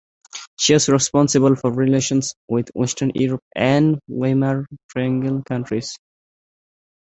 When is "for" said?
1.55-1.71